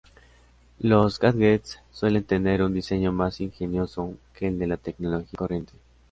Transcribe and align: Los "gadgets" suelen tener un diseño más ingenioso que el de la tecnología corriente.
Los 0.79 1.19
"gadgets" 1.19 1.79
suelen 1.91 2.23
tener 2.23 2.63
un 2.63 2.73
diseño 2.73 3.11
más 3.11 3.39
ingenioso 3.39 4.15
que 4.33 4.47
el 4.47 4.57
de 4.57 4.65
la 4.65 4.77
tecnología 4.77 5.37
corriente. 5.37 5.73